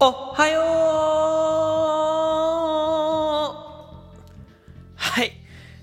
[0.00, 0.62] おはよう
[4.94, 5.32] はい。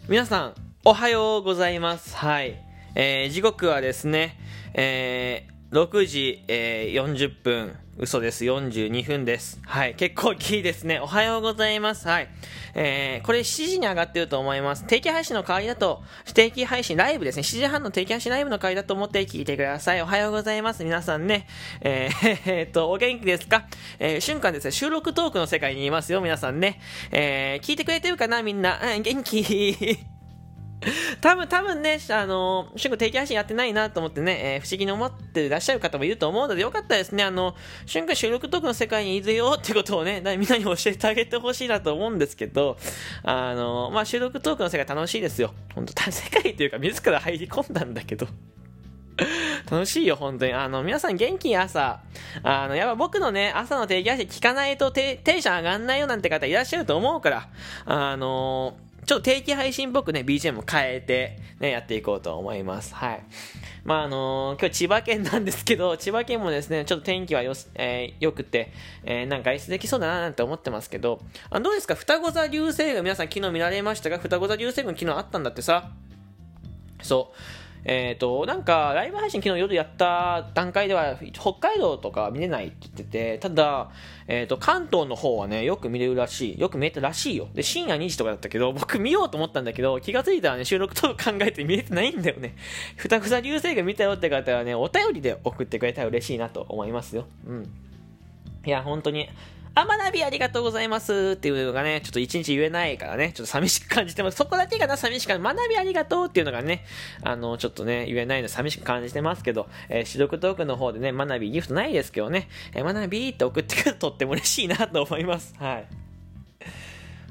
[0.08, 0.54] 皆さん、
[0.86, 2.16] おはようございます。
[2.16, 2.56] はい。
[2.96, 4.40] えー、時刻はですね、
[4.74, 8.44] えー、6時、えー、40分、嘘です。
[8.44, 9.58] 42分です。
[9.66, 9.96] はい。
[9.96, 11.00] 結構大きいですね。
[11.00, 12.10] おはようございます。
[12.10, 12.28] はい。
[12.74, 14.84] えー、これ7時に上がってると思います。
[14.86, 17.44] 定期配信の代わりだと、定期配信ライブですね。
[17.44, 20.02] 7時半の定期配信ライブの代わりだと思って聞いてください。
[20.02, 20.84] おはようございます。
[20.84, 21.48] 皆さんね。
[21.80, 23.66] えー、 えーっと、お元気ですか？
[24.00, 26.82] えー、瞬間ですね、収録トークの世界にいますよ、皆さんね。
[27.12, 28.44] えー、聞いてくれてるかな？
[28.44, 28.78] みんな。
[28.94, 30.15] うん、元気。
[31.22, 37.24] 多分、多分ね、あの、シュン君定期配信やってないなと思ってね、えー不思議に思ってらっしゃる方もいると思うので、よかったですね。
[37.24, 42.78] あの、シュン君収録トークの世界にいるよってことをね、みんなに教えてあげてほしいなと思うんですけど、
[43.24, 45.54] あの、まあ、収録トークの世界楽しいですよ。
[45.74, 48.28] 本当世界というか、自ら入り込んだんだけど。
[49.70, 50.54] 楽しいよ、本当に。
[50.54, 52.02] あの、皆さん元気に朝、
[52.44, 57.50] あの、やっぱ僕のね、朝の定期配信聞かないとテテンション上がんないよなんて方いらっしゃると思うから、
[57.86, 62.96] あのちょっと定期配信っぽくね、BGM 変えて、ね、やっていこうと思います。
[62.96, 63.24] はい。
[63.84, 68.72] まあ、あの今日千葉県なんですけど、千葉県もですね、ちょっと天気はよ、えー、良くて、
[69.04, 71.96] えー、なんか外出できそうだななんて思ってますけど、あどうですか？
[71.96, 75.92] 双子座流星群皆さん昨日見られましたが双子座流星群昨日あったんだってさ。
[77.02, 77.38] そう。
[77.88, 83.92] えっ、と、なんか、ライブ配信昨日夜やった段階では、北海道とか見れないって言ってて、ただ、
[84.28, 86.60] えっ、と、関東の方はね、よく見れるらしい。
[86.60, 87.48] よく見えたらしいよ。
[87.54, 92.56] で、深夜2時とかだったけど、僕見ようと思ったんだけど、気がついたらね、収録と考えて見れてないんだよね。
[92.98, 97.28] ふたふた流星群見たよって方はね、お便りで送ってくれたら嬉しいなと思いますよ。
[97.48, 97.70] うん。
[98.66, 99.30] いや、本当に、
[99.76, 104.38] あ、学びありがとうございますっていうのがね、ちょっと一日言えないからね、ちょっと寂しく感じてます。
[104.38, 106.86] そこだけがな、寂しく学びありがとうっていうのがね、
[107.24, 115.54] あの、ちょっとね、言えないの寂しく感じてますけど、えー、主読トークの方でね、学びギフトないですけどね、えー、学びって送ってくると とっても嬉しいなと思います。
[115.60, 115.88] はい。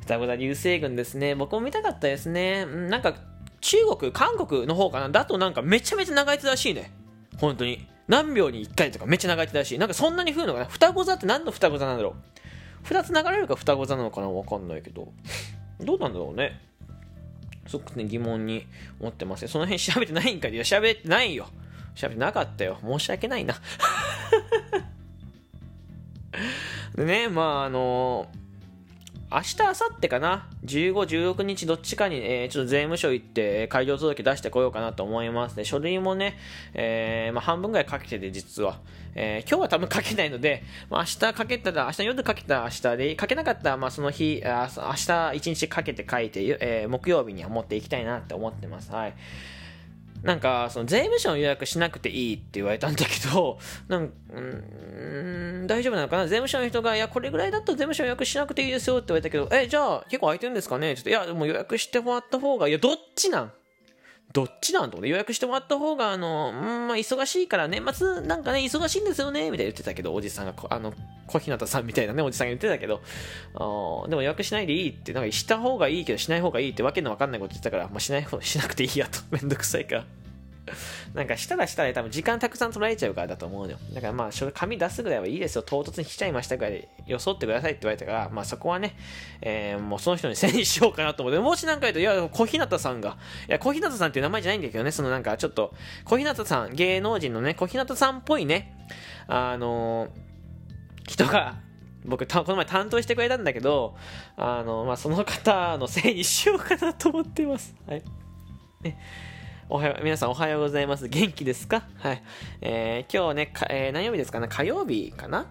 [0.03, 1.35] 双子座流星群ですね。
[1.35, 2.67] 僕も見たかったですね。
[2.67, 3.15] なんか、
[3.63, 5.09] 中国、韓国の方かな？
[5.09, 6.93] だとなんかめちゃめちゃ長い手らしいね。
[7.39, 7.94] 本当に。
[8.09, 9.79] 何秒に1回とかめっちゃ長い手らし。
[9.79, 10.67] なんかそんなに増えるのかな？
[10.67, 12.17] 双子座って何の双子座なんだろ
[12.85, 14.31] う？2つ流れるか双子座なのかな？
[14.31, 15.13] わかんないけど。
[15.81, 16.61] どうなんだろうね。
[17.67, 18.67] すごくね、疑問に
[19.01, 19.49] 思ってますね。
[19.49, 21.49] その辺調べてないんかいや、調べてないよ。
[21.95, 22.79] 調べてなかったよ。
[22.83, 23.55] 申し訳ないな。
[26.95, 28.44] でね、まあ、あのー
[29.31, 30.93] 明日、明後日かな、15、
[31.35, 35.65] 16日どっちかに、えー、ちょっと税務署行って、開業届出してこようかなと思いますね。
[35.65, 36.37] 書類もね、
[36.75, 38.79] えー、まあ、半分ぐらいかけてて、実は。
[39.17, 48.93] えー、今日は多分かけないので、まあ、明日かけたら、明日夜かけたら明日で、かけなかったら、まあ、その日、あ明日一日かけて書いて、え、木曜日には持っていきたいなって思ってます。
[48.93, 49.15] はい。
[50.25, 53.59] なんか、その税務署の予約しなくていいって言われたんだけど、
[53.89, 56.25] なんうん、大丈夫なのかな？
[56.27, 60.97] 税務署の人が、いや、これぐらいだと税務署予約しなくていいですよって言われたけど、え、じゃあ、結構空いてるんですかね？
[60.97, 63.53] ちょっと、いや、でも予約してもらった方が、いや、どっちなん？
[64.35, 70.93] どっちなんと予約してもらった方が、あの、うん、まあ、忙しいから、年末なんかね、忙しいんですよね、みたいな言ってたけど、おじさんが、あの、
[71.29, 73.01] 小日向さんみたいなね、おじさんが言ってたけど、
[73.55, 80.05] あでも予約しないでいいって、なんかした方がいいけど、しない方がいいってわけのわかんないこと言ってたから、まあ、しない方、 しなくていいやと、めんどくさいから。
[81.15, 83.79] なんかしたらしたら多分時間たくさん取られちゃうからだと思うのよ。
[83.93, 85.63] だからまあ、それ紙出すぐらいはいいですよ。
[85.63, 88.97] 唐突に来ちゃいましたぐらいで装ってくださいって言われたから、まあそこはね、
[89.43, 98.87] えー、もうその人にせにしようかなと思って、もしなんか言うと、いや、小日向さんが、いや、小日向さんっていう名前じゃないんだけどね、そのなんかちょっと、小日向さん、芸能人のね、小日向さんっぽいね、
[99.27, 101.57] あのー、人が、
[102.05, 103.97] 僕この前担当してくれたんだけど、
[104.37, 107.75] あの、まあ、その方のせいにしようかなと思ってます。
[107.87, 108.03] はい。
[108.83, 108.99] ね
[109.71, 111.09] おはよう、皆さんおはようございます。
[111.09, 111.85] 元気ですか？
[111.97, 112.23] はい。
[112.61, 114.47] えー、今日ね、えー、何曜日ですかね？
[114.47, 115.47] 火曜日かな？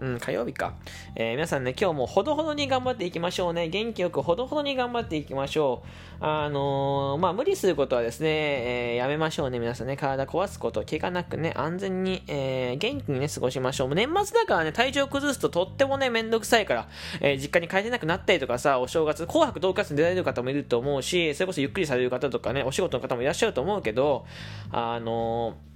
[0.00, 0.74] うん、火曜日か。
[1.14, 3.68] えー、皆さんね、今日もほどほどに頑張っていきましょうね。
[3.68, 6.24] 元気よくほどほどに頑張っていきましょう。
[6.24, 9.58] あのー、まあ、無理することはですね、えー、やめましょうね。
[9.58, 13.88] 皆さんね、体壊すこと、怪我なくね、安全に、え、元気にね、過ごしましょう。
[13.88, 16.88] もう年末だからね、体調崩すととってもね、めんどくさいから、
[17.20, 24.24] え、実家に帰れなくなったりとかさ、お正月、紅白同活に出られる方もいると思うし、それこそゆっくりされる方とかね、お仕事の方もいらっしゃると思うけど、
[24.72, 25.69] あのー、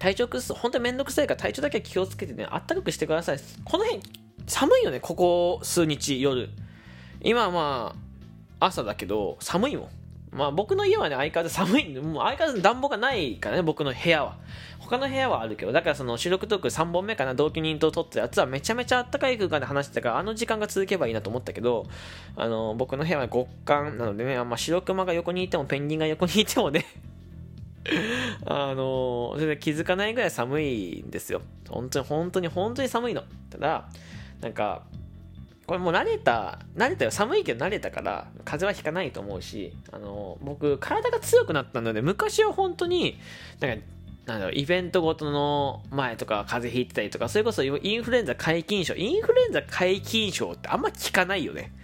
[0.00, 3.38] 体調崩す本当にめんどくさいから体調だけは気をつけてね、あったかくしてください。
[3.64, 4.02] この辺、
[4.46, 6.48] 寒いよね、ここ数日、夜。
[7.20, 7.94] 今はま
[8.58, 9.88] あ、朝だけど、寒いもん。
[10.32, 14.38] まあ僕の家はね、相変わらず寒いんで、もう相変わらず暖房がないからね、僕の部屋は。
[14.78, 21.86] 他の部屋はあるけど、だからその収録トーク3本目かな、同居人と撮ったやつはめちゃめちゃあったかい空間で話してたから、あの時間が続けばいいなと思ったけど、
[22.36, 26.86] あの、僕の部屋は極寒なのでね、あんま白熊が横にいてもペンギンが横にいてもね、
[28.44, 31.42] あの全然気づかないぐらい寒いんですよ。
[31.68, 33.24] 本当に本当に本当に寒いの。
[33.50, 33.88] ただ
[34.40, 34.82] なんか
[35.66, 37.10] これもう慣れた慣れたよ。
[37.10, 43.18] 寒いけど慣れたから風邪はひかないと思うしあの僕体が強くなったので昔は本当に
[43.60, 43.84] なんか
[44.26, 48.94] なんだろうイベントごとの前とか風邪ひいてたりとかそれこそインフルエンザ解禁症。
[48.94, 51.72] インフルエンザ解禁症ってあんま聞かないよね。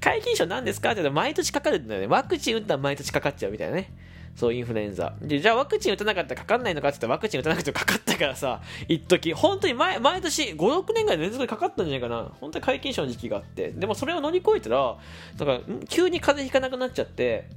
[0.00, 0.90] 解禁症何ですか？
[0.90, 2.06] って言ったら毎年かかるんだよね。
[2.06, 3.92] ワクチン打ったら毎年かかっちゃうみたいなね。
[4.36, 5.14] そう、インフルエンザ。
[5.20, 12.30] で、じゃあワクチン打たなかったらかかんないのかって言ったらワクチン打たなくてもかかったからさ、一時本当に毎毎年5、6年ぐらい連続でかかったんじゃないかな。
[12.40, 13.72] 本当に解禁症の時期があって。
[13.72, 14.96] でもそれを乗り越えたら、
[15.38, 15.60] なん？
[15.60, 17.50] か、急に風邪ひかなくなっちゃって、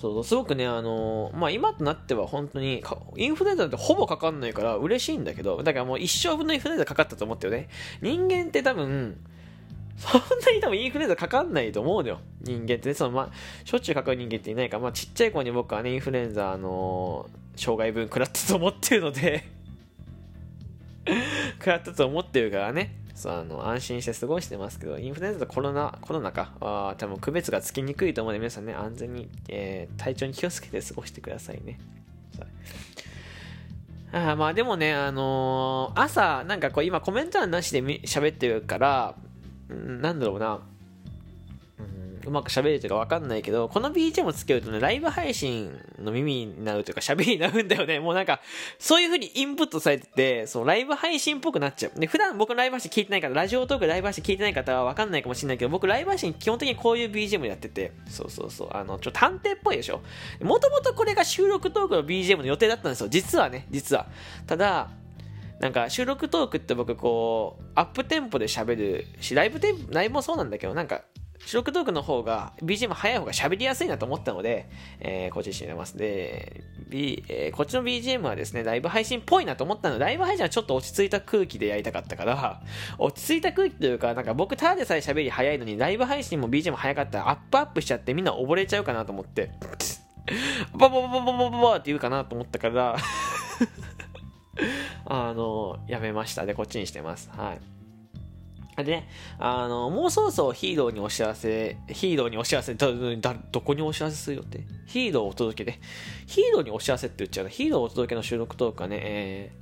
[0.00, 2.84] そうそう、すごくね、あのー、まあ、今となっては本当に、
[3.16, 7.68] インフルエンザってほぼかかんないから嬉しいんだけど、だからもう一生分のインフルエンザかかったと思ってよね。
[8.00, 9.18] 人間って多分、
[9.98, 12.20] そんなに多分インフルエンザかかんないと思うのよ。
[12.40, 13.30] 人間ってね、そのまあ、
[13.64, 19.44] しょっちゅうかかる人間っていないから、まあ、ちっちゃい子に僕はね、インフルエンザ、あのー、障害分食らったと思ってるので。
[21.58, 31.78] 食らったと思ってるからね、そう、あの、安心して過ごしてますけど、インフルエンザとコロナ、コロナか、あ多分区別がつきにくいと思うので、皆さんね、安全に、えー、体調に気をつけて過ごしてくださいね。
[34.10, 39.14] あまあでもね、あのー、朝、なんかこう今コメント欄なしで喋ってるから、
[39.68, 40.60] なんだろうな、
[42.28, 48.00] うまく喋れてるかわかんないけど、この BGM つけるとね、ライブ配信の耳になるというか喋りになるんだよね。
[48.00, 48.40] もうなんか、
[48.78, 51.98] そういう風にインプットされてて、そう、ライブ配信っぽくなっちゃう。
[51.98, 60.02] で、普段僕ライブ配信聞いてないから、ラジオトークライブ配信聞いてない方はわかんないかもしれないけど、僕ライブ配信基本的にこういう BGM やってて、そうそうそう、あの、ちょ探偵っぽいでしょ。
[60.42, 63.08] もともとこれが収録トークの BGM の予定だったんですよ。
[63.08, 64.06] 実はね、実は。
[64.46, 64.90] ただ、
[65.60, 71.02] なんか収録トークって僕こう、アップテンポで喋るし、ライブテンポ、ライブもそうなんだけど、なんか、
[71.44, 74.68] 収録トークの方が、BGM 早い方が喋りやすいなと思ったので、
[75.00, 75.96] えー、こっちにしてます。
[75.96, 82.62] で、B えー、こっちの BGM はですね、ライブ配信っぽいなと思ったので、ライブ配信はちょっと落ち着いた空気でやりたかったから、
[82.98, 89.50] 落ち着いた空気というか、なんか僕ただでさえ喋り早いのに、ライブ配信も BGM 早かったらアップアップしちゃってみんな溺れちゃうかなと思って、
[90.72, 92.96] ボボボボボボボボって言うかなと思ったから
[95.10, 96.44] あの、やめました。
[96.44, 97.30] で、こっちにしてます。
[97.34, 98.84] はい。
[98.84, 99.08] でね、
[99.38, 103.16] あの、もうそろそろヒーローにお知らせ、ヒーローにお知らせ、ど、ど、
[103.50, 104.60] どこにお知らせするよって。
[104.86, 105.80] ヒーローお届けで。
[106.26, 107.50] ヒーローにお知らせって言っちゃうの。
[107.50, 109.52] ヒーローお届けの収録トークはね、え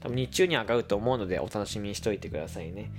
[0.00, 2.90] ー、多分日中に上がると思うので、お楽しみにしといてくださいね。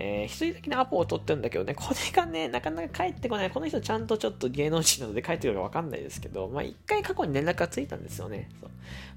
[0.00, 3.50] えー、一人だけのアポを取ってるんだけどね、これがね、なかなか帰ってこない。
[3.50, 8.48] この人ちゃんとちょっと芸能人なので帰ってくるかわかんないですけど、まあ一回過去に連絡がついたんですよね。
[8.60, 8.70] そう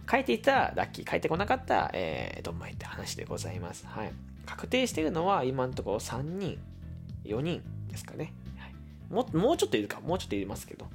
[0.10, 3.86] 帰っていたらラッキー、帰ってこなかったら、えー、どんまいって話でございます。
[3.86, 4.12] はい。
[4.48, 6.58] 確定してるのは今のところ3人、
[7.26, 8.34] 4人ですかね。
[9.12, 10.88] ももうちょっといるか、もうちょっといりますけど、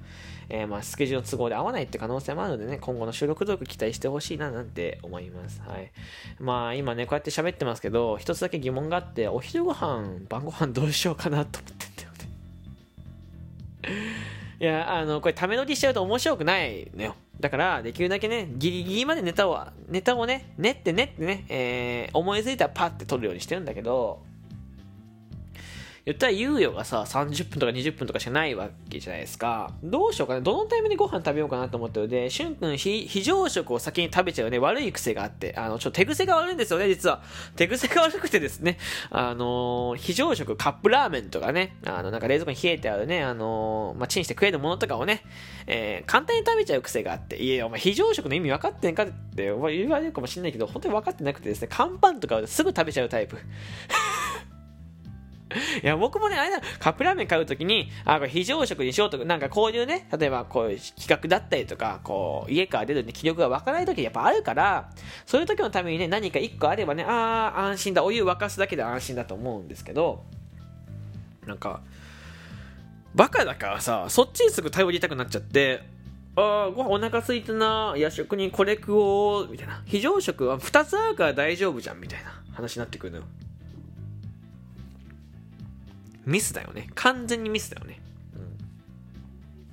[0.49, 5.61] えー、まあスケジュールの都合で合わないって可能性もあるのでね、今後の収録トーク期待してほしいななんて思います。
[5.67, 5.91] はい。
[6.39, 12.11] まあ今ね、こうやって喋ってますけど、一つだけ疑問があって、お昼ご飯、晩ご飯どうしようかなと思ってんだよ
[13.93, 14.07] ね。
[14.61, 17.15] いや、あの、これため乗りしちゃうと面白くないのよ。
[17.41, 24.23] だから、できるだけね、ギリギリまでネタを、ネタをね、練って練ってね、えー、思いついたらパッて撮るようにしてるんだけど、
[26.07, 29.73] 言ったら猶予がさ、30分とか20分とかしかないわけじゃないですか。
[29.83, 30.41] どうしようかな。
[30.41, 37.25] どのタイミングでご飯食べようかなと思ってるで、しゅんくん非常食を先に食べちゃうね、悪い癖があって、あの、ちょっと手癖が悪いんですよね、実は。
[37.57, 38.79] 手癖が悪くてですね、
[39.11, 45.25] あのー、非常食、カップラーメンとかね、あの、なんか冷蔵庫に冷えてあるね、あのー、まあ、チンして食えるものとかをね、
[45.67, 53.39] えー、簡単に食べちゃう癖があって、いや、お前非常食の意味分かってんかって言われるかもしれないけど、本当に分かってなくてですね、乾パンとかすぐ食べちゃうタイプ。
[55.83, 64.91] いや、僕もね、あれだ、カップラーメン買うときに、あ、これ非常食にしようとか、なんかこういうね、例えばこういう企画だったりとか、こう、家から出るね、気力が湧かないときやっぱあるから、
[65.27, 70.25] そういう時のためにね、何か一個あればね、ああ、安心だ、お湯沸かすだけで安心だと思うんですけど、
[71.47, 71.81] なんか、
[73.15, 75.83] バカだからさ、そっちにすぐ頼りたくなっちゃって、
[76.37, 79.83] ああ、ご飯お腹すいたな、夜食にこれ食おう、みたいな。
[79.87, 83.25] 非常食は2つあるから大丈夫じゃん、みたいな話になってくるのよ。
[86.27, 86.89] ミスだよね。
[86.95, 88.01] 完全にミスだよね。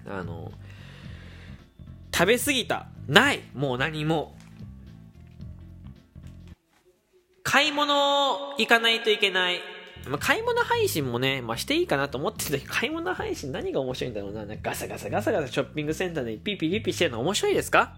[0.06, 0.14] うん。
[0.14, 0.52] あの、
[2.14, 2.88] 食べ過ぎた。
[3.08, 4.38] ないもう何も。
[7.44, 9.60] 買い物行かないといけない。
[10.08, 14.46] ま、買い物配信もね、まあ、していいかなと思ってたけど、買い物配信何が面白いんだろうな。
[14.46, 17.96] なガサガサガサガサショッピングセンターでピーピーピーピーしてるの面白いですか？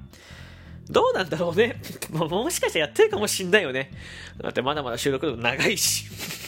[0.89, 1.81] どうなんだろうね。
[2.11, 3.91] もしかしたらやってるかもしんないよね。
[4.41, 6.05] だってまだまだ収録長いし。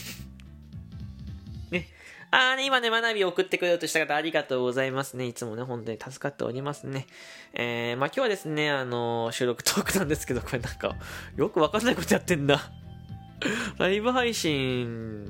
[2.30, 5.26] あーね、今ね、学びを送ってくれようとした方ありがとうございますね。
[5.26, 7.06] いつもね、本当に助かっておりますね。
[7.54, 10.96] えー、まあ今日はですね、あのー、収録トークなんですけど、これなんか、
[11.36, 12.70] よくわかんないことやってんだ。
[13.78, 15.26] ライブ配信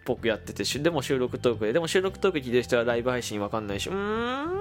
[0.00, 4.56] っぽくやってて、でも収録トークで、でも収録トーク聞いてる人はライブ配信わかんないし、うーん、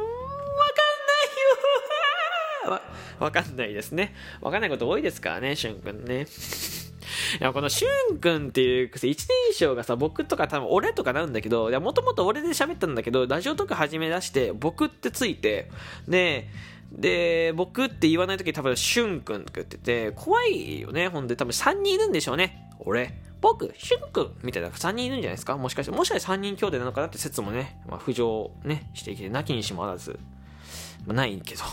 [2.70, 2.82] わ、
[3.20, 4.14] わかんないですね。
[4.42, 6.26] わかんないこと多いですからね、しゅんくんね。
[7.40, 15.70] いや、このしゅんくんっていうくせ一年以上がさ、僕とか多分俺とかなんだけど、いや、もともと俺で喋ったんだけど、ラジオとか始め出して、僕ってついて、
[16.08, 16.48] で、
[16.92, 21.08] で、僕って言わないとき多分、しゅんくんとか言ってて、怖いよね。
[21.10, 22.70] ほんで、多分3人いるんでしょうね。
[22.80, 25.58] 俺、僕、しゅんくんみたいな3人いるんじゃないですか？
[25.58, 30.20] もしかして、もしかして3人兄弟なのかなって説もね、まあ、浮上ね、してきて、なきにしもあらず。
[31.06, 31.64] まあ、ないけど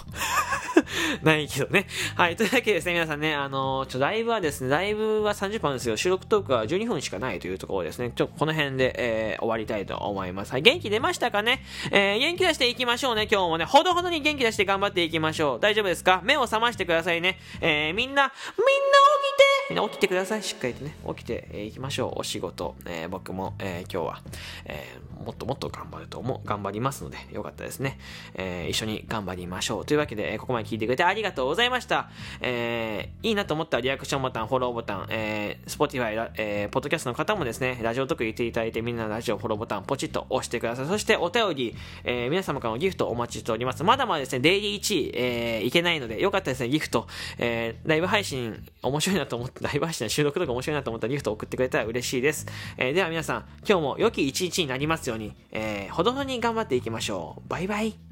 [1.22, 1.86] ないけどね。
[2.16, 2.36] はい。
[2.36, 5.96] というわけでですね、皆さんね、あのー、ちょ、ライブはですね、ライブは30分ですよ。
[5.96, 8.12] 収録トークは12分しかないというところですね。
[8.14, 10.52] ちょ、この辺で、えー、終わりたいと思います。
[10.52, 10.62] はい。
[10.62, 11.64] 元気出ましたかね？
[11.90, 13.28] えー、元気出していきましょうね。
[13.30, 15.60] 今日もね、ほどほどに元気出して頑張っていきましょう。
[15.60, 16.20] 大丈夫ですか？
[16.24, 17.38] 目を覚ましてくださいね。
[17.60, 20.42] えー、みんな、みんな起きてみんな起きてください。
[20.42, 22.20] しっかりとね、起きてい、えー、きましょう。
[22.20, 22.74] お仕事。
[22.86, 24.22] えー、僕も、えー、今日は、
[24.66, 27.98] え、もっともっと頑張ると思う、頑張りますので、よかったですね。
[28.34, 29.86] え、一緒に頑張りましょう。
[29.86, 32.08] というわけで、ここまで聞いてくれてありがとうございました。
[32.40, 40.86] えー、いいなと思ったらリアクションボタン、フォローボタン、えー、Spotify、えー、ポッドキャストの方もですね、ラジオ特言っていただいて、みんなのラジオフォローボタン、ポチッと押してください。
[40.86, 43.84] そして、お便り、えー、皆様からのギフトお待ちしております。
[43.84, 47.06] まだまだですね、デイリー1位、えー、いけないので、よかったですね、ギフト、
[47.38, 52.46] えー、ライブ配信、面白いなと思って、 ライブ配信の収録とか面白いなと思ったらギフト送ってくれたら嬉しいです。
[52.78, 57.48] えー、では皆さん、今日も良き一日になりますように、えー、ほどほどに頑張っていきましょう。
[57.48, 58.11] バイバイ。